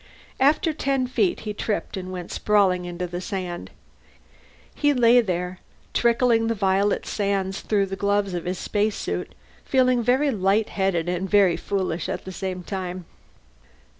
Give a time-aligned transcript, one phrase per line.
[0.39, 3.69] After ten feet he tripped and went sprawling down in the sand.
[4.73, 5.59] He lay there,
[5.93, 11.55] trickling the violet sands through the gloves of his spacesuit, feeling very lightheaded and very
[11.55, 13.05] foolish all at the same time.